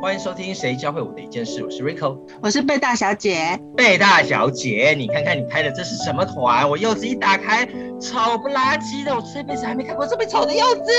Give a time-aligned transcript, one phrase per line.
[0.00, 3.58] 欢迎收听《谁教会我的一件事》，我是 Rico，我是贝大小姐。
[3.76, 6.70] 贝大小姐，你看看你开的这是什么团？
[6.70, 7.66] 我柚子一打开，
[8.00, 10.92] 丑不拉几的，我这辈子还没看过这么丑的柚子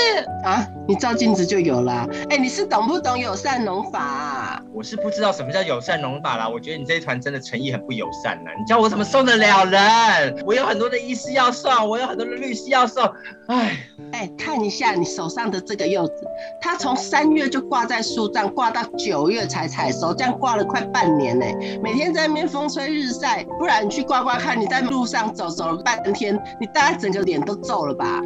[0.44, 0.68] 啊！
[0.86, 2.06] 你照镜子就有了。
[2.28, 4.62] 哎，你是懂不懂友善农法？
[4.74, 6.46] 我是不知道什么叫友善农法啦。
[6.46, 8.50] 我觉得你这一团真的诚意很不友善呐。
[8.58, 10.44] 你叫我怎么送得了人？
[10.44, 13.02] 我有很多的医师要送，我有很多的律师要送。
[13.46, 13.78] 哎
[14.12, 16.14] 哎，看一下你手上的这个柚子，
[16.60, 18.82] 它从三月就挂在树上，挂到。
[19.04, 21.46] 九月才采收，这样挂了快半年呢。
[21.82, 28.20] 每天在那边风吹日晒，不然你去刮刮看，你在路上走走了半天，你大概整个脸都皱了吧？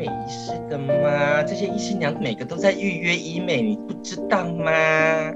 [0.00, 1.42] 美仪式的吗？
[1.42, 4.72] 这些医师娘每个都在预约医美，你不知道吗？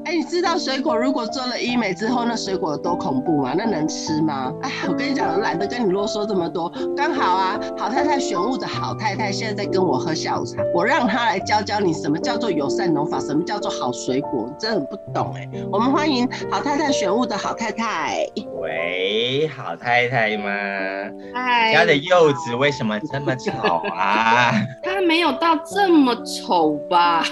[0.06, 3.52] 哎，你知道水果如果做了医美之后，那水果有多恐怖吗？
[3.54, 4.50] 那能吃吗？
[4.62, 6.72] 哎，我跟你讲，我懒得跟你啰嗦这么多。
[6.96, 15.46] 刚好啊，好太太选物的好太太现在在跟我喝下午茶，我让她来教教你什么叫做友善农法，什么叫做好水果，真的很不懂哎。
[15.70, 18.26] 我们欢迎好太太选物的好太太。
[18.62, 20.48] 喂，好太太吗？
[21.34, 23.52] 嗨，家的柚子为什么这么丑
[23.94, 24.53] 啊？
[24.82, 27.24] 它没有到这么丑吧？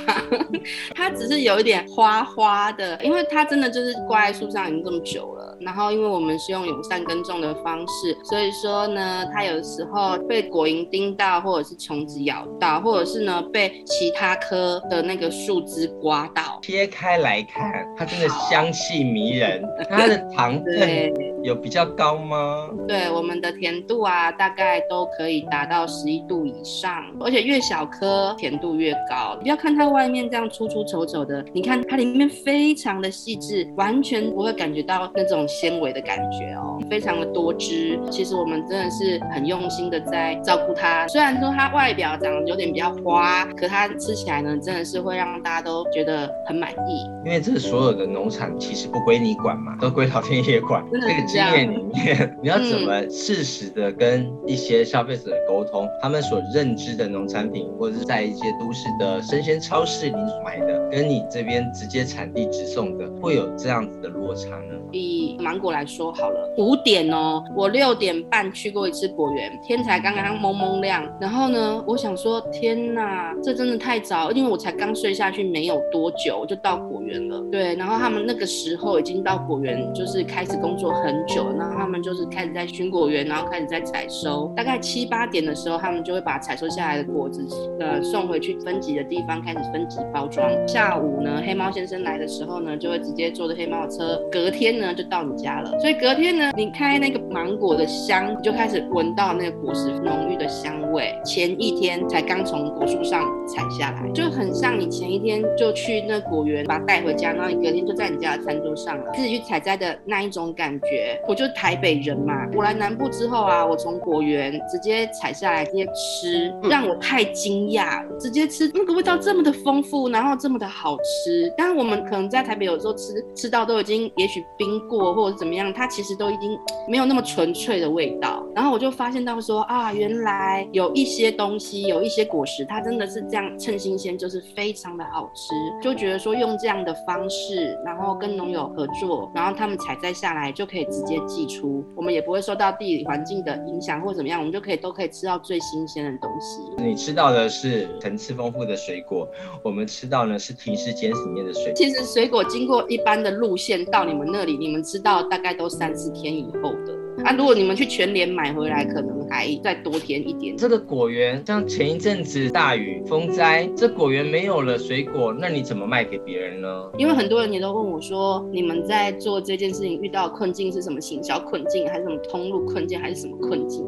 [0.95, 5.57] 它只是有一点花花的，因为它真的就是挂在树上已经这么久了。
[5.61, 16.59] 然后，因为我们是用友善耕种的方式，所以说呢，它有时候被果蝇叮到，或者是虫子咬到，或者是呢被其他棵的那个树枝刮到。
[16.63, 19.63] 切开来看，它真的香气迷人。
[19.89, 21.13] 它的糖分
[21.43, 22.69] 有比较高吗？
[22.89, 29.37] 对，我们的甜度啊，大概都可以达到十一度以上，而且越小颗甜度越高。
[29.41, 35.47] 不要看它外面这样粗粗丑丑的，你看它里面非常的细致，完全不会感觉到那种。
[35.53, 38.01] 纤维的感觉哦，非常的多汁。
[38.11, 41.07] 其实我们真的是很用心的在照顾它。
[41.09, 47.05] 虽然说它外表长得有点比较花，可它吃起来呢，真的是会让大家都觉得很满意。
[47.25, 50.83] 因为这所有的农场其实不归你管嘛，都归老天爷管。
[50.91, 64.75] 这个经验里面， 你要怎么适时的跟一些消费者沟通，他们所认知的农产品，或者是在一些都市的生鲜超市里买的，跟你这边直接产地直送的，会有这样子的落差呢？
[64.93, 71.03] 以芒果来说好了，五点哦，我六点半去过一次果园，天才刚刚蒙蒙亮。
[71.19, 77.41] 然后呢，我想说，天哪，这真的太早，因为我才刚睡下去没有多久我就到果园了。
[77.51, 84.53] 对，然后他们那个时候已经到果园，就是开始工作很久，然后他们就是开始在巡果园，然后开始在采收。
[84.57, 87.47] 大概七八点的时候，他们就会把采收下来的果子，
[87.79, 90.51] 呃，送回去分级的地方开始分级包装。
[90.67, 94.73] 下午呢，黑猫先生来的时候呢，就会直接坐着黑猫的车，隔天。
[94.73, 101.15] 呢，就到你家了，所以隔天呢，你开那个芒果的香，你就开始闻到那个果实浓郁的香味。
[101.25, 111.12] 前一天才刚从果树上采下来，就很像你前一天就去那果园把它带回家，然后你隔天就在你家的餐桌上了，自己去采摘的那一种感觉。
[111.27, 121.51] 我就台北人嘛，我来南部之后啊，我从果园直接采下来直接吃，让我太惊讶，直接吃那个味道这么的丰富，然后这么的好吃。
[121.57, 124.83] 但是我们可能在台北有时候吃吃到都已经也许冰。
[124.89, 126.59] 过或者怎么样，它其实都已经
[126.89, 128.45] 没有那么纯粹的味道。
[128.55, 135.55] 然后我就发现到说啊，原来有一些东西，有一些果实，它真的是这样趁新鲜，就是非常的好吃。
[135.81, 146.83] 就觉得说用这样的方式，然后跟农友合作，然后他们采摘下来就可以直接寄出，我们也不会受到地理环境的影响或怎么样，我们就可以都可以吃到最新鲜的东西。
[146.83, 149.29] 你吃到的是层次丰富的水果，
[149.63, 151.73] 我们吃到呢是提示间里面的水果。
[151.75, 154.53] 其实水果经过一般的路线到你们那里。
[154.63, 156.95] 你们吃到，大概都三四天以后的。
[157.25, 160.57] 啊，如果你们去全联买回来，可能还再多添一点。
[160.57, 166.69] 这个果园像前一阵子大雨风灾，这果园没有了水果，那你怎么卖给别人呢？
[166.97, 171.01] 因为很多人也都问我说，你们在做这件事情遇到困境是什么？
[171.03, 173.85] 行销困境，还是什么通路困境，还是什么困境？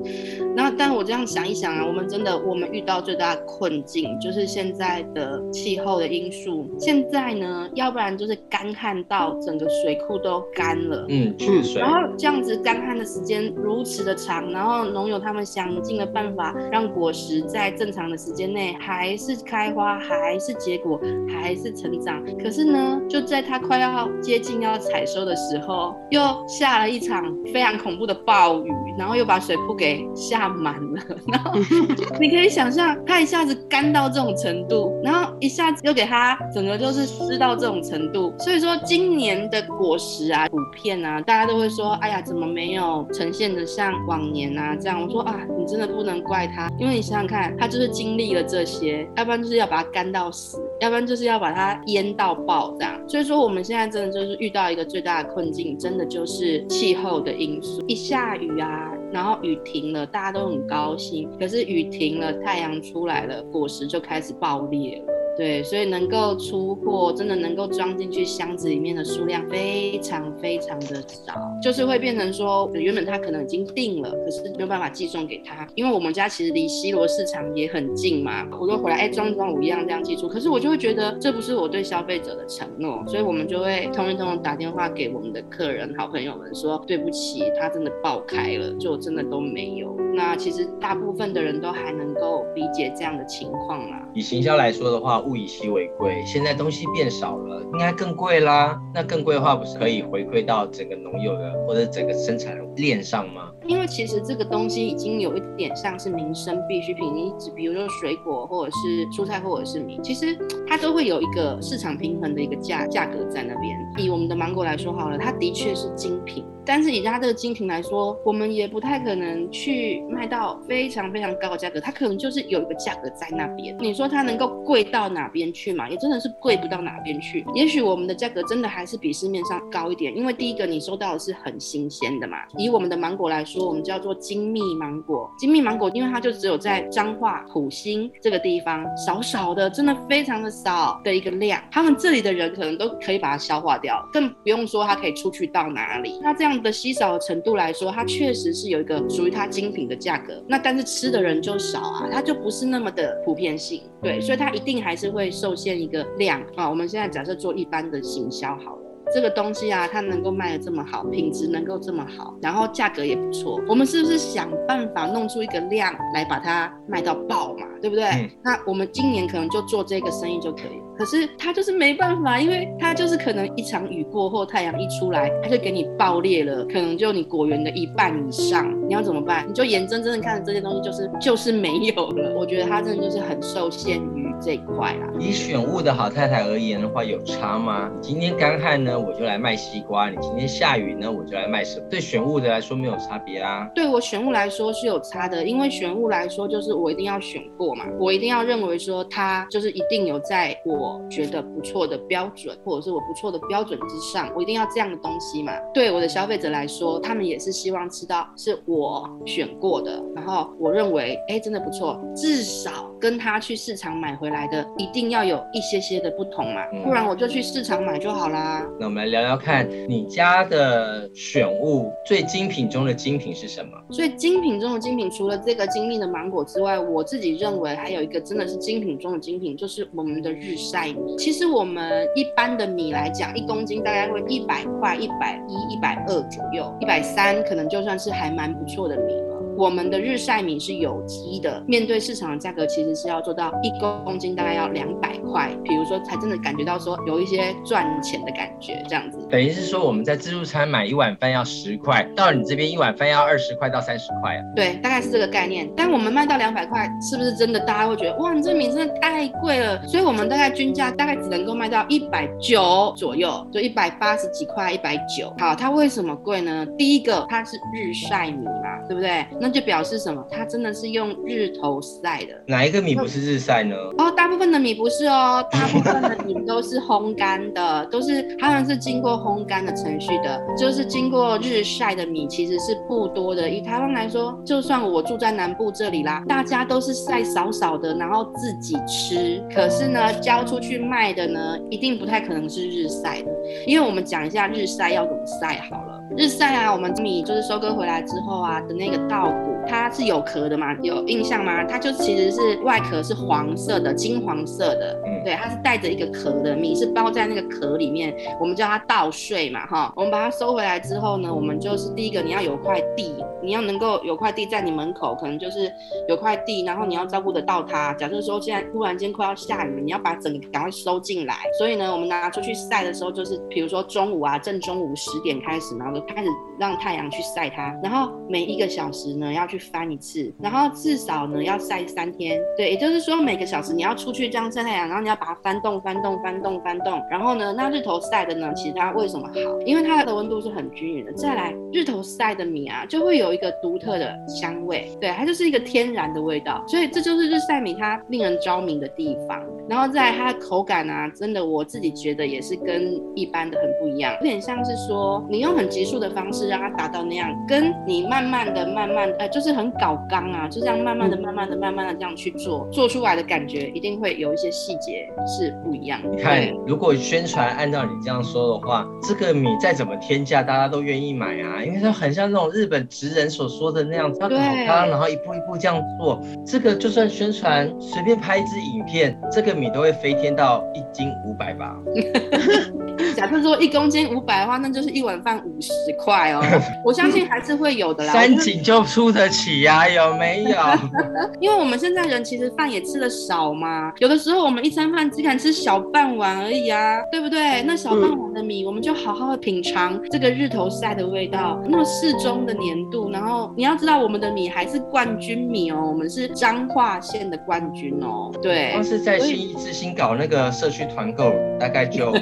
[0.56, 6.68] 那但我这样想一想啊，我们真的我们遇到最大的困境就是现在的气候的因素。
[6.76, 11.80] 现在呢，要不然就是干旱到整个水库都干了，嗯，去水。
[11.80, 22.22] 然后这样子干旱的时间如此的长，然后农友他们想尽了办法让果实在正常的时间内还是开花，还是结果，还是成长。
[22.38, 31.02] 可是呢，就在它快要接近要采收的时候，又下了一场非常恐怖的暴雨，然后又把水库给下满了。
[31.32, 31.52] 然后
[32.20, 38.32] 你可以想象，它一下子干到这种程度，然后一下子又给它整个就是湿到这种程度。
[38.38, 45.02] 所以说，今年的果实啊，普遍啊，大家都会说，哎呀，怎么没有呈现的像往年啊这样？
[45.02, 53.00] 我说啊，你真的不能怪他，因为你想想看，他就是经历了这些，要不然就是要把它干到死，要不然就是要把它淹到爆这样。
[53.08, 57.82] 所以说，我们现在真的就是遇到一个最大的困境，真的就是气候的因素。
[57.86, 65.13] 一下雨啊，然后雨停了，大家都很高兴，可是雨停了，太阳出来了，果实就开始爆裂了。
[65.36, 89.96] 对，所以能够出货，真的能够装进去箱子里面的数量非常非常的少，就是会变成说，原本他可能已经定了，可是没有办法寄送给他，因为我们家其实离西罗市场也很近嘛，我就回来，哎，装装我一样这样寄出，可是我就会觉得这不是我对消费者的承诺，所以我们就会通一通打电话给我们的客人、好朋友们说，对不起，他真的爆开了，就真的都没有。
[90.14, 94.06] 那其实大部分的人都还能够理解这样的情况啦。
[94.14, 98.80] 以行销来说的话，物以稀为贵，现在东西变少了，应该更贵啦。
[98.94, 103.50] 那更贵的话，不是可以回馈到整个农友的或者整个生产链上吗？
[103.66, 113.83] 因为其实这个东西已经有一点像是民生必需品，你只比如说水果或者是蔬菜或者是米，其实它都会有一个市场平衡的一个价价格在那边。
[113.96, 116.44] 以我们的芒果来说好了，它的确是精品。
[116.66, 123.76] 但是以它这个精品来说，我们也不太可能去卖到非常非常高的价格，它可能就是有一个价格在那边。
[123.78, 125.90] 你说它能够贵到哪边去嘛？
[125.90, 127.44] 也真的是贵不到哪边去。
[127.54, 132.38] 也许我们的价格真的还是比市面上高一点，因为第一个你收到的是很新鲜的嘛。
[132.56, 135.30] 以我们的芒果来说，我们叫做精密芒果。
[135.38, 146.18] 精密芒果，因为它就只有在彰化普兴这个地方，少少的，真的非常的少的一个量，他们这里的人可能都可以把它消化掉，更不用说它可以出去到哪里。
[146.22, 146.54] 那这样。
[146.64, 150.42] 的稀少的程度来说，它确实是有一个属于它精品的价格。
[150.48, 153.82] 那但是吃的人就少啊，它就不是那么的普遍性。
[154.00, 156.70] 对，所以它一定还是会受限一个量啊。
[156.70, 158.82] 我们现在假设做一般的行销好了，
[159.12, 167.66] 这个东西啊，它能够卖的这么好，品质能够这么好，然后价格也不错，我们是不是想办法弄出一个量来把它卖到爆嘛？
[167.82, 168.30] 对不对？
[168.42, 170.80] 那我们今年可能就做这个生意就可以。
[170.96, 179.44] 可是他就是没办法，因为他就是可能一场雨过后，太阳一出来，他就给你爆裂了，可能就你果园的一半以上，你要怎么办？
[179.48, 182.34] 你就眼睁睁的看着这些东西就是就是没有了。
[182.36, 185.08] 我觉得他真的就是很受限于这一块啦。
[185.18, 187.90] 以选物的好太太而言的话，有差吗？
[188.00, 191.86] 今天干旱呢，我就来卖西瓜；你今天下雨呢，我就来卖什么？
[191.90, 193.68] 对选物的来说没有差别啊。
[193.74, 200.74] 对我选物来说是有差的，因为选物来说就是我一定要选过嘛，我一定要认为说它就是一定有在我。
[200.84, 205.52] 我觉得不错的标准，或者是我不错的标准之上，我一定要这样的东西嘛？
[205.72, 218.66] 对我的消费者来说，他们也是希望吃到是我选过的，然后我认为，哎，真的不错，至少跟他去市场买回来的一定要有一些些的不同嘛，不然我就去市场买就好啦。
[218.80, 223.72] 那我们来聊聊看，你家的选物最精品中的精品是什么？
[223.90, 230.54] 所以精品中的精品，除了这个精密的芒果之外，我自己认为还有一个真的是精品中的精品，就是我们的日。
[230.64, 239.33] 晒米，其实我们一般的米来讲，一公斤大概会一百块、一百一、一百二左右，一百三可能就算是还蛮不错的米了。
[239.56, 249.18] 我们的日晒米是有机的，面对市场的价格，其实是要做到一公斤大概要两百块，比如说才真的感觉到说有一些赚钱的感觉，这样子。
[249.30, 254.42] 等于是说我们在自助餐买一碗饭要十块，到你这边一碗饭要二十块到三十块啊？
[254.56, 255.70] 对，大概是这个概念。
[255.76, 259.86] 但我们卖到两百块，是不是真的大家会觉得哇，你这米真的太贵了？
[259.86, 265.32] 所以我们大概均价大概只能够卖到一百九左右，就一百八十几块，一百九。
[265.38, 266.66] 好，它为什么贵呢？
[266.76, 269.24] 第一个，它是日晒米嘛，对不对？
[269.44, 270.26] 那就表示什么？
[270.30, 272.28] 它真的是用日头晒的。
[272.46, 273.76] 哪一个米不是日晒呢？
[273.98, 283.50] 哦，大部分的米不是哦，大部分的米都是烘干的， 都是他们是经过烘干的程序的，就是经过日晒的米其实是不多的。
[283.50, 289.44] 以台湾来说，就算我住在南部这里啦，大家都是晒少少的，然后自己吃。
[289.54, 293.30] 可是呢，交出去卖的呢，一定不太可能是日晒的，
[293.66, 296.00] 因为我们讲一下日晒要怎么晒好了。
[296.16, 299.53] 日晒啊，我们米就是收割回来之后啊的那个稻谷。
[299.66, 300.74] 它是有壳的嘛？
[300.82, 301.64] 有印象吗？
[301.64, 309.92] 它就其实是外壳是黄色的，金黄色的，嗯对，它是带着一个壳的，米是包在那个壳里面，我们叫它稻穗嘛，哈。
[309.96, 315.70] 我们把它收回来之后呢，我们就是第一个你要有块地，你要能够有块地在你门口，可能就是
[316.08, 317.92] 有块地，然后你要照顾得到它。
[317.94, 326.28] 假设说现在突然间快要下雨，你要把整个赶快收进来，所以呢，我们拿出去晒的时候，就是比如说中午啊，正中午十点开始，然后就开始
[326.58, 332.40] 让太阳去晒它，然后每一个小时呢要去去翻一次，然后至少呢要晒三天。
[332.56, 337.00] 对，也就是说每个小时你要出去这样晒太阳，然后你要把它翻动、翻动、翻动、翻动。
[337.10, 339.60] 然后呢，那日头晒的呢，其实它为什么好？
[339.64, 341.12] 因为它的温度是很均匀的。
[341.12, 346.64] 再来，日头晒的米啊，就会有一个独特的香味，对，它就是一个天然的味道。
[346.66, 349.40] 所以这就是日晒米它令人着迷的地方。
[349.68, 366.08] 然后再来它的口感啊，真的我自己觉得也是跟一般的很不一样，有点像是说你用很急速的方式让它达到那样，跟你慢慢的、慢慢，呃，就是很搞刚啊，就这样慢慢的、慢慢的、慢慢的这样去做，做出来的感觉一定会有一些细节是不一样的。
[366.10, 376.20] 你看，如果宣传按照你这样说的话，这个米再怎么天价，大家都愿意买啊，因为它很像那种日本职人所说的那样子，要搞对它，然后一步一步这样做。
[376.46, 381.76] 这个就算宣传随便拍一支影片，这个米都会飞天到一斤五百吧。
[383.16, 386.42] 假设说一公斤五百的话，那就是一碗饭五十块哦。
[386.84, 388.12] 我相信还是会有的啦。
[388.12, 390.56] 三井就出得起呀、有没有？
[391.40, 397.62] 因为我们现在人其实饭也吃的少嘛，有的时候我们一餐饭只敢吃小半碗而已啊，对不对？
[397.62, 408.84] 那小半碗的米，我们就好好的品尝这个日头晒的味道，那么适中的粘度，然后你要知道我们的米还是冠军米哦，我们是彰化县的冠军哦，对光。
[408.84, 412.14] 是在新义之星搞那个社区团购，大概就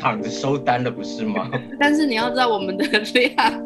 [0.00, 1.50] 躺着收单了，不是吗？
[1.78, 3.64] 但是你要知道我们的量，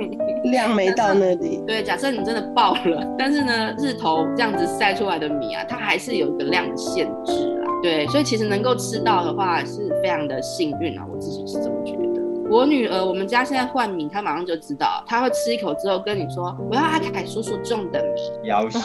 [0.50, 1.60] 量没到那里。
[1.68, 2.87] 对，假设你真的爆了，
[3.18, 7.66] 但是呢，日头这样子晒出来的米啊，它还是有一个量的限制啦。
[7.82, 12.07] 对，所以其实能够吃到的话是非常的幸运啊，我自己是这么觉得。
[12.50, 18.48] 我女儿，我们家现在换米，她马上就知道，她会吃一口之后跟你说：“我要阿凯叔叔种的米。
[18.48, 18.80] 要死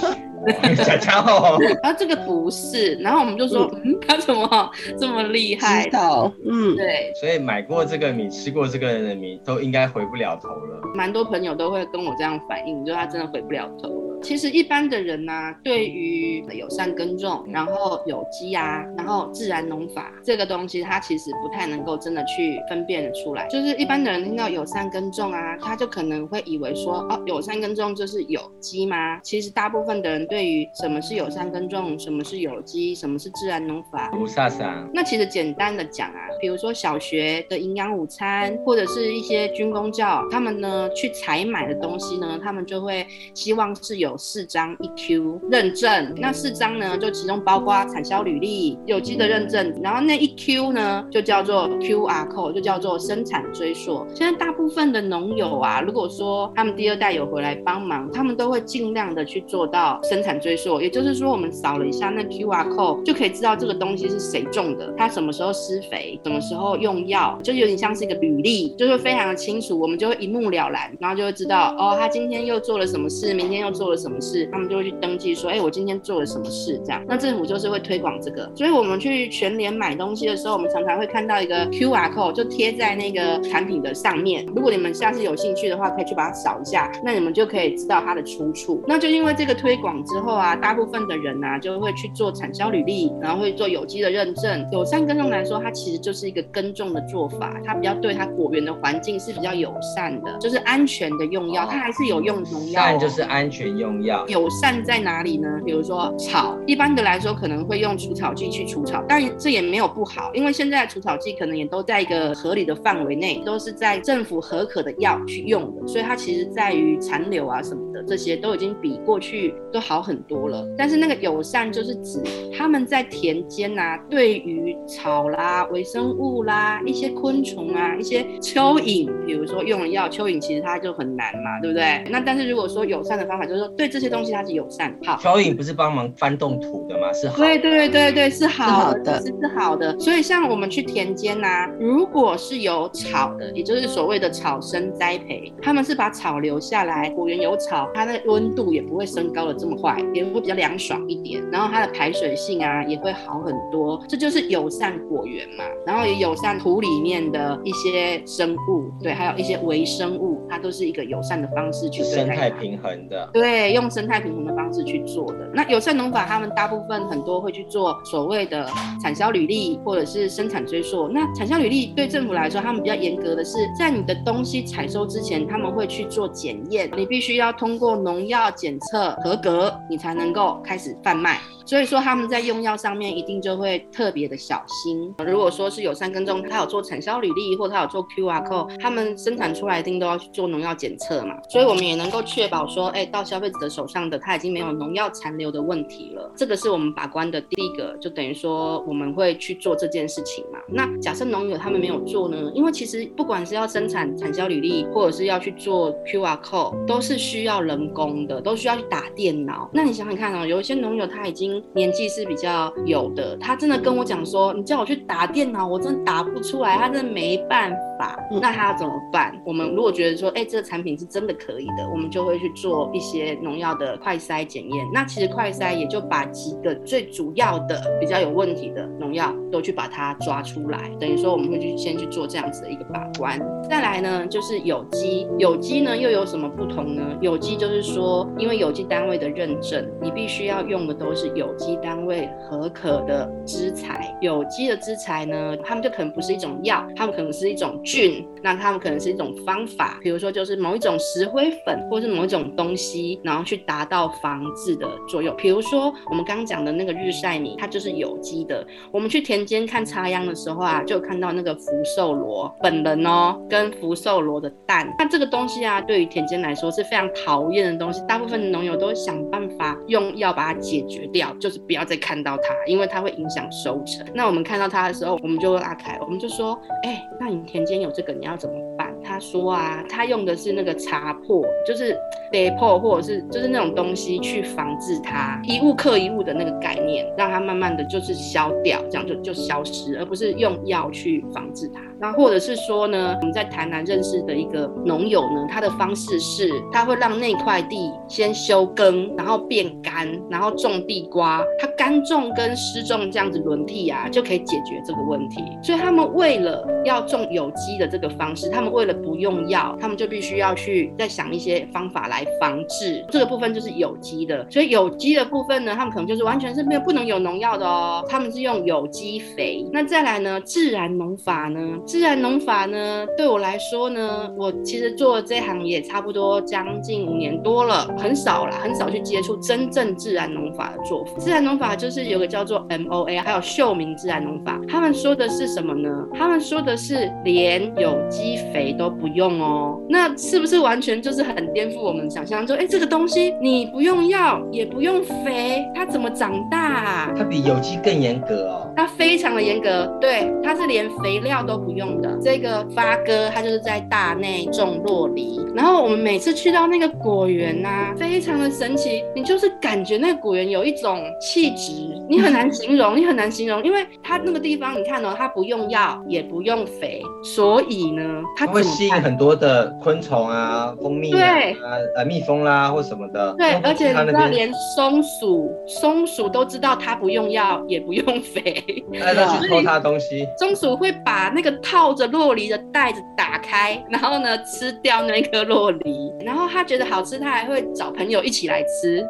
[0.76, 10.82] 小家伙，” 然后这个不是，然后我们就说：“嗯，他怎么这么厉害知？”道，嗯，对，所以买过这个米、吃过这个的米，都应该回不了头了。
[10.94, 14.20] 蛮多朋友都会跟我这样反映，就他真的回不了头了。
[14.22, 23.48] 其实一般的人呢、对于友善耕种，然后有机啊，然后自然农法这个东西，它其实不太能够真的去分辨得出来。
[23.48, 29.20] 就是一般的人听到友善耕种啊，他就可能会以为说，哦，友善耕种就是有机吗？
[29.22, 46.14] 其实大部分的人对于什么是友善耕种，什么是有机，什么是自然农法，吴萨萨，那其实简单的讲啊，比如说小学的营养午餐，或者是一些军工教，他们呢去采买的东西呢，他们就会希望是有四张一 Q 认证。
[46.18, 54.06] 那四张呢，就其中包括产销履历、有机的认证，然后那一 Q 呢，就叫做 QR code，就叫做生产追溯。
[54.14, 77.04] 现在大部分的农友啊，如果说他们第二代有回来帮忙，他们都会尽量的去做到生产追溯，也就是说，我们扫了一下那 QR code，就可以知道这个东西是谁种的，它什么时候施肥，什么时候用药，就有点像是一个履历，就是非常的清楚，我们就会一目了然，然后就会知道哦，他今天又做了什么事，明天又做了什么事，他们就会去登记说，哎，我今天做了什么事，这样。
[77.08, 84.46] 那政府就是会推广这个，所以我们去全联买东西的时候，我们常常会看到一个 QR code 就贴在那个产品的上面。
[84.56, 88.82] 如果你们下次有兴趣的话，可以去把它扫一下，那你们就可以知道它的出处。
[88.88, 94.66] 那就因为这个推广之后啊，大部分的人啊就会去做产销履历，然后会做有机的认证。
[94.72, 102.86] 友善耕种来说，它其实就是一个耕种的做法，它比较对它果园的环境是比较友善的，就是安全的用药，它还是有用农药、哦。
[102.86, 104.26] 善就是安全用药。
[104.28, 105.50] 友善在哪里呢？
[105.66, 120.66] 比如说草，一般的来说可能会用除草剂去除草，但这也没有不好，因为现在除草剂可能也都在一个合理的范围内，都是在政府合可的药去用的，所以它其实在于残留啊什么的这些都已经比过去都好很多了。
[120.78, 122.22] 但是那个友善就是指
[122.58, 132.04] 他们在田间啊，对于草啦、微生物啦、一些昆虫啊、一些蚯蚓，比如说用了药，蚯蚓其实它就很难嘛，对不对？
[132.10, 135.18] 那但是如果说友善的方法，就是说对这些东西它是友善，好。
[135.18, 137.12] 蚯蚓不是帮忙翻动土的嘛？
[137.14, 137.38] 是好。
[137.38, 139.98] 对对对对，是好好的是是好的。
[140.00, 154.04] 所以像我们去田间呐、如果是有草的，也就是所谓的草生栽培，他们是把草留下来，果园有草，它的温度也不会升高的这么快，也会比较凉爽一点，然后它的排水性啊也会好很多。
[154.08, 163.30] 这就是友善果园嘛，然后也友善土里面的一些生物，对，还有一些微生物，它都是一个友善的方式去生态平衡的。
[163.34, 165.50] 对，用生态平衡的方式去做的。
[165.54, 168.68] 那友善农法，他们大部分很多会去做所谓的
[169.02, 171.08] 产销履历或者是生产追溯。
[171.10, 181.40] 那产销履历对政府来说，他们比较严格的是，在你的东西采收之前，他们会去做检验，你必须要通过农药检测合格，你才能够开始贩卖。
[181.66, 185.14] 所以说他们在用药上面一定就会特别的小心。
[185.26, 191.34] 如果说是有三耕种，他有做产销履历，或他有做 QR code，他们生产出来一定都要去做农药检测嘛。
[191.50, 196.30] 所以我们也能够确保说，哎，到消费者的手上的他已经没有农药残留的问题了。
[196.36, 200.60] 这个是我们把关的第一个，就等于说我们会去做这件事情嘛。
[200.68, 202.52] 那假设农友他们没有做呢？
[202.54, 209.70] 因为其实不管是要生产产销履历，或者是要去做 QR code，都是需要人工的，都需要去打电脑。
[209.74, 218.20] 那你想想看哦，有一些农友他已经年纪是比较有的，他真的跟我讲说，你叫我去打电脑，我真的打不出来，他真的没办法。
[218.42, 219.34] 那他怎么办？
[219.46, 224.90] 我们如果觉得说，哎，这个产品是真的可以的，我们就会去做一些农药的快筛检验。
[224.92, 233.40] 那其实快筛也就把几个最主要的、比较有问题的农药都去把它抓出来，等于说我们会去先去做这样子的一个把关。
[233.70, 237.04] 再来呢，就是有机，有机呢又有什么不同呢？
[237.22, 241.54] 有机就是说，因为有机单位的认证，你必须要用的都是有。
[241.56, 255.34] 机单位合可的资材，有机的资材呢，他们就可能不是一种药，他们可能是一种菌，那他们可能是一种方法，比如说就是某一种石灰粉，或是某一种东西，然后去达到防治的作用。
[255.38, 258.66] 比如比如说我们刚刚讲的那个日晒米，它就是有机的。
[258.92, 264.92] 我们去田间看插秧的时候啊，就看到那个福寿螺本人哦，跟福寿螺的蛋。
[264.98, 271.32] 那这个东西啊，对于田间来说是非常讨厌的东西，大部分的农友都想办法用药把它解决掉。
[271.40, 274.04] 就是不要再看到它，因为它会影响收成。
[274.16, 278.92] 那我们看到它的时候，我们就拉开，我们就说：哎，那你田间有这个，你要怎么办？
[279.24, 281.96] 说啊，他用的是那个茶粕，就是
[282.32, 291.82] 跌破或者是就是那种东西去防治它一物克一物的那个概念，让它慢慢的就是消掉，这样就就消失，而不是用药去防治它。
[292.00, 305.42] 那或者是说呢，我们在台南认识的一个农友呢，他的方式是，他会让那块地先休耕，然后变干，然后种地瓜，他干种跟湿种这样子轮替啊，就可以解决这个问题。
[305.62, 314.46] 所以他们为了要种有机的这个方式，他们为了不用药，他们就必须要去再想一些方法来防治这个部分，就是有机的。
[314.50, 319.66] 所以有机的部分呢，他们可能就是完全是没有不能有农药的哦，他们是用有机肥。
[319.72, 321.60] 那再来呢，自然农法呢？
[321.86, 331.12] 自然农法呢，对我来说呢，我其实做这行也差不多将近五年多了，很少啦，很少去接触真正自然农法的做法。
[331.18, 335.90] 自然农法就是有个叫做 MOA，还有秀明自然农法，他们说的是什么呢？
[336.14, 342.46] 他们说的是连有机肥都不用哦，那是不是完全就是很颠覆我们想象？
[342.46, 346.58] 就，哎，这个东西你不用药也不用肥，它怎么长大？
[346.74, 351.84] 啊它比有机更严格哦，它非常的严格，对，它是连肥料都不用。
[352.02, 361.72] 的这个发哥，他就是在大内种洛梨，然后我们每次去到那个果园呐，非常的神奇，你就是感觉那个果园有一种气质，
[362.10, 368.02] 你很难形容，你很难形容，因为它那个地方，你看哦，它不用药，也不用肥，所以呢，
[368.38, 371.22] 它会吸引很多的昆虫啊，蜂蜜对
[371.54, 381.94] 啊，呃，蜜蜂啦或什么的，对，而且你知道连松鼠，松鼠都知道它不用药，也不用肥，大家去 偷它东西，松鼠会把那个套。
[381.94, 389.06] 着洛梨的袋子打开，然后呢吃掉那颗洛梨，然后他觉得好吃，他还会找朋友一起来吃。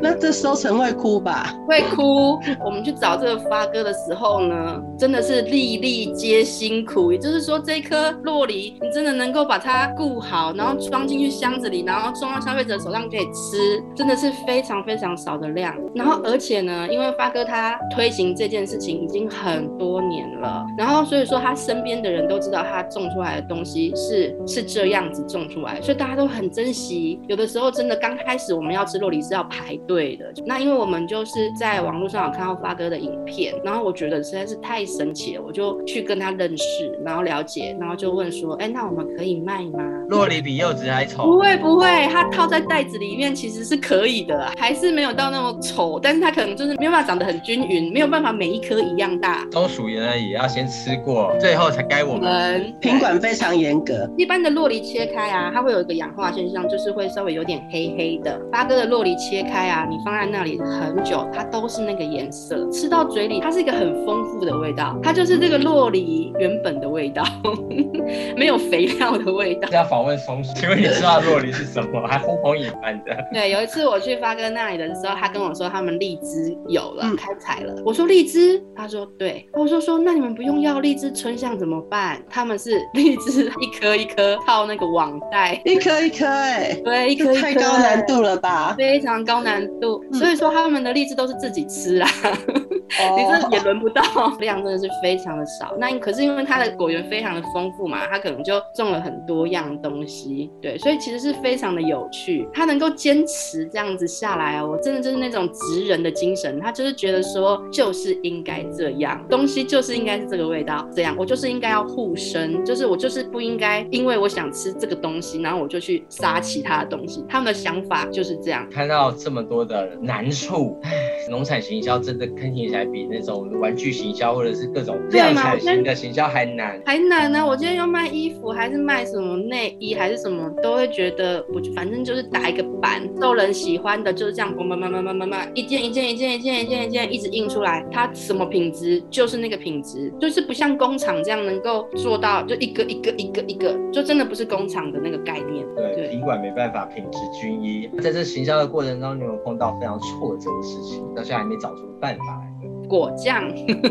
[0.00, 1.54] 那这收成会哭吧？
[1.68, 2.36] 会哭。
[2.64, 7.12] 我们去找这个发哥的时候呢，真的是粒粒皆辛苦。
[7.12, 15.76] 也就是说，这颗洛洛梨你真的能够把它顾好，然后装进去箱子里，然后送到消费者手上可以吃，真的是非常非常少的量。
[15.94, 21.34] 然后而且呢，因为发哥他推行这件事情已经很多年了，然后所以说。
[21.34, 27.20] 说他身边的人都知道他种出来的东西是是这样子种出来，所以大家都很珍惜。
[27.26, 30.32] 有的时候真的刚开始我们要吃洛梨是要排队的。
[30.46, 36.64] 那因为我们就是在网络上有看到发哥的影片，然后我觉得实在是太神奇了，我就去跟他认识，
[37.04, 41.24] 然后了解，然后就问说：“哎，那我们可以卖吗？”洛梨比柚子还丑？
[41.24, 49.46] 不会不会，它套在袋子里面其实是可以的，还是没有到那么丑，但是它可能就是没有办法长得很均匀，没有办法每一颗一样大。
[49.52, 51.34] 松鼠原来也要先吃过。
[51.40, 54.08] 最后才该我们品管非常严格。
[54.16, 58.38] 一般的洛梨切开啊，它会有一个氧化现象，就是会稍微有点黑黑的。
[58.52, 62.68] 八哥的洛梨切开啊，你放在那里很久，它都是那个颜色。
[62.70, 67.24] 吃到嘴里，它是一个很丰富的味道，它就是这个洛梨原本的味道。
[68.36, 69.68] 没有肥料的味道。
[69.70, 72.06] 要访问松鼠，请问你知道洛梨是什么？
[72.06, 73.16] 还呼朋引伴的。
[73.32, 77.74] 对，有一次我去发哥那里的时候，他跟我说他们荔枝有了，嗯开采了。
[77.84, 79.48] 我说荔枝，他说对。
[79.52, 82.22] 我说说那你们不用要荔枝春象怎么办？
[82.28, 88.74] 他们是荔枝一颗一颗套那个网袋，一颗一颗哎， 对，一颗一颗太高难度了吧？
[88.76, 92.06] 非常高难度，嗯所以说他们的荔枝都是自己吃啦，
[93.16, 94.02] 你这也轮不到，
[94.40, 95.74] 量真的是非常的少。
[95.78, 102.48] 那可是因为它的果园非常的丰富嘛，它可能就种了很多样东西，对，所以其实是非常的有趣。
[102.52, 117.24] 他能够坚持这样子下来哦，我真的就是那种职人的精神，他就是觉得说就是应该这样，东西就是应该是这个味道，这样我就是应该要护身，就是我就是不应该因为我想吃这个东西，然后我就去杀其他的东西。
[117.28, 118.68] 他们的想法就是这样。
[118.70, 120.92] 看到这么多的难处，哎，
[121.30, 126.80] 农产行销真的看起来比那种玩具行销或者是各种量产型的行销还难。
[126.84, 145.64] 还难呢、我今天要卖衣服，还是卖什么内衣，还是什么，都会觉得我反正就是打一个版，受人喜欢的，就是这样，慢慢慢慢慢慢慢，一件一件一件一件一件一件一直印出来，它什么品质就是那个品质，就是不像工厂这样能够做到就一个一个一个一个，就真的不是工厂的那个概念。
[145.76, 147.88] 对，对品管没办法品质均一。
[148.00, 152.53] 在这行销的过程中，你有碰到非常挫折的事情，到现在还没找出办法来？
[152.88, 153.42] 果酱，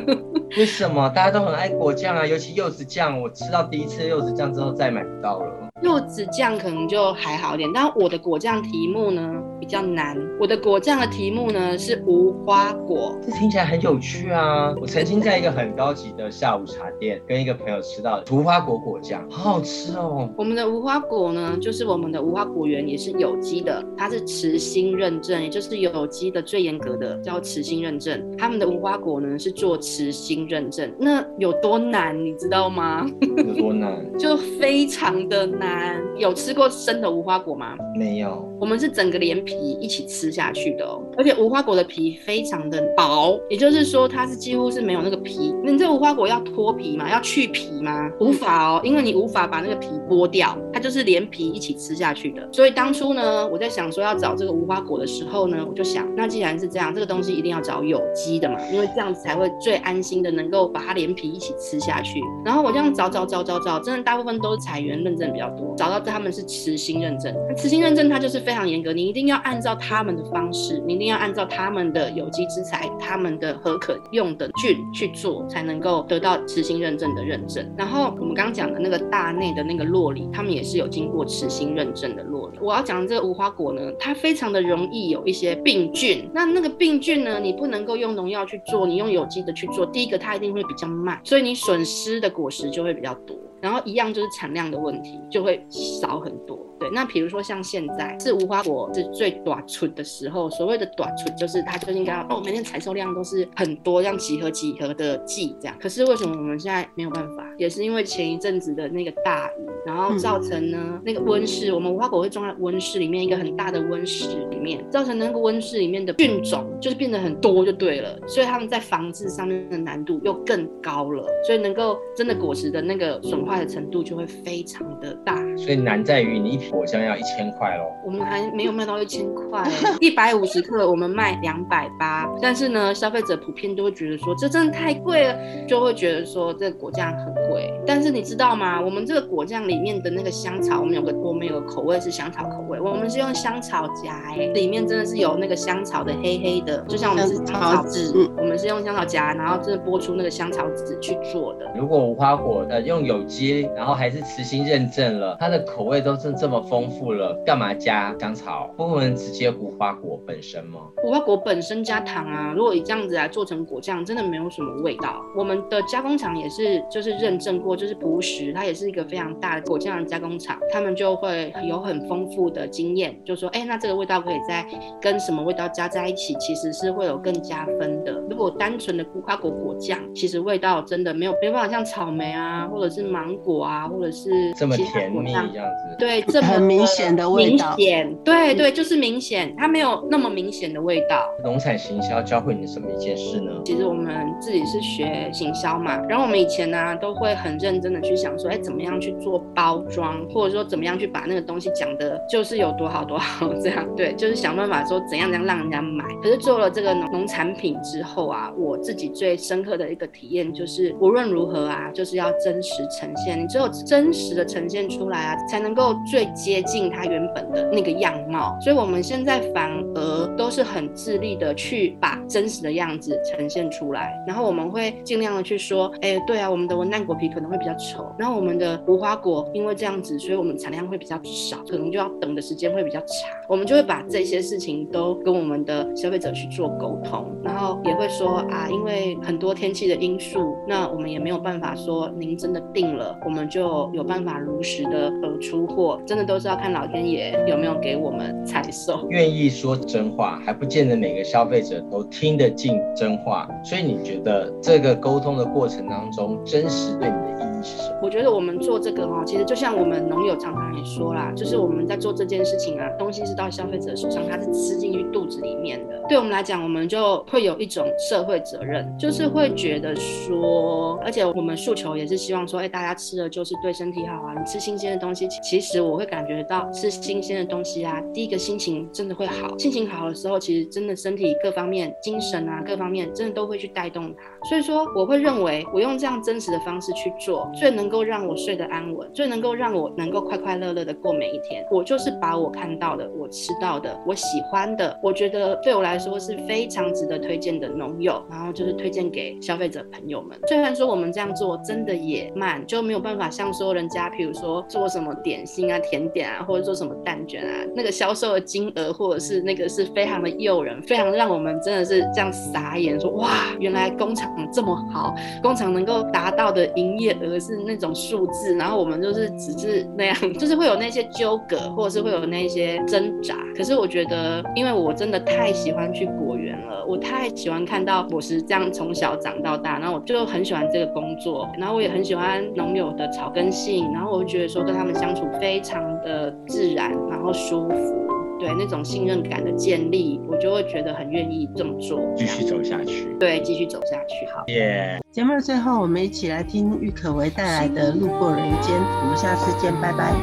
[0.58, 2.25] 为什么大家都很爱果酱啊？
[2.25, 5.69] 尤其柚子酱，我吃到第一次柚子酱之后再买不到了。
[5.82, 9.21] 柚子酱可能就还好一点，但我的果酱题目呢
[9.63, 10.17] 比较难。
[10.41, 14.76] 我的果酱的题目呢是无花果，这听起来很有趣啊！
[14.82, 20.30] 我曾经在一个很高级的下午茶店跟一个朋友吃到无花果果酱，好好吃哦。
[20.38, 28.36] 我们的无花果呢，就是我们的无花果园也是有机的，它是持心认证，也就是有机的最严格的叫持心认证。
[28.38, 33.10] 他们的无花果呢是做持心认证，那有多难你知道吗？
[33.21, 33.97] 有多难？
[34.19, 36.04] 就非常的难。
[36.17, 37.78] 有吃过生的无花果吗？
[37.97, 38.45] 没有。
[38.60, 45.54] 我们是整个连皮皮一起吃下去的哦，而且无花果的皮非常的薄，也就是说它是几乎是没有那个皮。
[45.63, 47.10] 你这无花果要脱皮吗？
[47.10, 48.10] 要去皮吗？
[48.20, 52.48] 无法哦，因为你无法把那个皮剥掉，它就是连皮一起吃下去的。
[52.52, 62.20] 所以当初呢，我在想说要找这个无花果的时候呢，我就想，那既然是这样，这个东西一定要找有机的嘛，因为这样子才会最安心的能够把它连皮一起吃下去。
[62.46, 67.34] 然后我这样找找找找找，真的大部分都是采源认证比较多，找到他们是慈心认证。
[67.48, 77.65] 那慈心认证它就是非常严格，你一定要按照他们的方式，你一定要按照他们的有机之材、他们的合可用的菌去做，才能够得到慈心认证的认证。
[77.77, 82.58] 然后我们刚刚讲的那个大内的那个洛梨，他们也是有经过慈心认证的洛梨。
[82.60, 86.29] 我要讲的这个无花果呢，它非常的容易有一些病菌。
[86.34, 93.36] 那那个病菌呢，你不能够用农药去做，你用有机的去做，第一个它一定会比较慢，所以你损失的果实就会比较多。
[93.63, 96.60] 然后一样就是产量的问题，就会少很多。
[96.78, 105.78] 对，那比如说像现在是无花果是最短出的时候，所谓的短出就是它就应该要哦，每天采收量都是很多，像几何几何的季这样。
[105.80, 107.45] 可是为什么我们现在没有办法？
[107.58, 125.36] 也是因为前一阵子的那个大雨，然后造成呢、那个温室，我们无花果会种在温室里面一个很大的温室里面，造成那个温室里面的菌种就是变得很多就对了，所以他们在防治上面的难度又更高了，所以能够真的果实的那个损坏的程度就会非常的大。
[125.58, 127.86] 所以难在于你一瓶果酱要一千块喽。
[128.06, 129.63] 我们还没有卖到一千块，
[130.02, 135.38] 一百五十克我们卖两百八，但是呢，消费者普遍都会觉得说这真的太贵了，
[135.68, 137.74] 就会觉得说这个果酱很贵。
[137.86, 138.82] 但是你知道吗？
[138.82, 151.72] 我们这个果酱里面的那个香草，我们有个我们有个口味是香草口味，我们是用香草荚、欸，里面真的是有那个香草的黑黑的，就像我们是香草籽嗯，我们是用香草荚，然后真的剥出那个香草籽去做的。
[151.76, 153.42] 如果无花果呃用有机，
[153.75, 158.69] 然后还是慈心认证了，它的口味都是这么丰富了，干嘛加香草？
[158.77, 160.79] 不能直接无花果本身吗？
[161.03, 165.21] 无花果本身加糖啊，如果以这样子来做成果酱，真的没有什么味道。
[165.38, 174.65] 我们的加工厂也是，就是认证过，就是朴实，它也是一个非常大的果酱加工厂，他们就会有很丰富的经验，就说，哎、那这个味道可以再
[175.01, 178.13] 跟什么味道加在一起，其实是会有更加分的。
[178.34, 185.96] 如果单纯的无花果果酱，其实味道真的没有没办法像草莓啊，或者是芒果啊，或者是这么甜蜜这样子。
[186.00, 191.30] 对，这么很明显的味道明显，对对，就是明显，它没有那么明显的味道。
[191.43, 193.52] 农产行销教会你什么一件事呢？
[193.63, 206.04] 其实我们自己是学行销嘛，然后我们以前呢、都会很认真的去想说，哎，怎么样去做包装，或者说怎么样去把那个东西讲的，就是有多好多好这样，对，就是想办法说怎样怎样让人家买。
[206.24, 213.41] 可是做了这个农农产品之后啊，我自己最深刻的一个体验就是，无论如何啊，就是要真实呈现。
[213.41, 218.57] 你只有真实的呈现出来啊，才能够最接近它原本的那个样貌。
[218.62, 233.31] 所以我们现在反而都是很致力的去把真实的样子呈现出来，然后我们会尽量的去说，哎，对啊，我们的文旦果皮可能会比较丑，然后我们的无花果因为这样子，所以我们产量会比较少，可能就要等的时间会比较长。
[233.47, 249.08] 我们就会把这些事情都跟我们的消费者去做沟通，然后也会说啊，因为很多天气的因素，那我们也没有办法说您真的定了，我们就有办法如实的呃出货，真的都是要看老天爷有没有给我们采收。
[249.10, 257.53] 愿意说真话，还不见得每个消费者都听得进真话，所以你觉得这个沟通的过程当中，真实对你的意？
[258.02, 265.93] 我觉得我们做这个哈，其实就像我们农友常常也说啦，就是我们在做这件事情啊，东西是到消费者手上，它是吃进去肚子里面的。
[266.10, 274.34] 对我们来讲，我们就会有一种社会责任，就是会觉得说，而且我们诉求也是希望说，哎，大家吃的就是对身体好啊。
[274.38, 284.47] 你吃新鲜的东西，其实我会感觉到吃新鲜的东西啊，第一个心情真的会好，心情好的时候，其实真的身体各方面、精神啊各方面，真的都会去带动它。
[284.49, 291.66] 所以说，我会认为我用这样真实的方式去做，最能够让我睡得安稳，最能够让我能够快快乐乐的过每一天。
[291.72, 300.38] 我就是把我看到的、我吃到的、我喜欢的，我觉得对我来说是非常值得推荐的农友，然后就是推荐给消费者朋友们。
[300.48, 314.24] 虽然说我们这样做真的也慢，就没有办法像说人家，譬如说做什么点心啊、甜点啊，或者做什么蛋卷啊，那个销售的金额或者是那个是非常的诱人，非常让我们真的是这样傻眼，说哇，原来工厂。
[314.52, 323.36] 这么好，工厂能够达到的营业额是那种数字，然后我们就是只是那样， 就是会有那些纠葛，或者是会有那些挣扎。
[323.56, 338.03] 可是我觉得，因为我真的太喜欢去果园了，我太喜欢看到果实这样从小长到大，然后我就很喜欢这个工作，然后我也很喜欢农友的草根性，然后我就觉得说跟他们相处非常的自然，然后舒服。
[338.39, 343.08] 对那种信任感的建立，我就会觉得很愿意这么做，继续走下去。
[343.19, 344.26] 对，继续走下去。
[344.34, 345.00] 好，耶！
[345.12, 348.76] 节目的最后，我们一起来听郁可唯带来的《路过人间》。
[349.02, 350.13] 我们下次见，拜拜。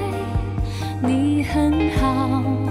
[1.02, 2.69] 你很好。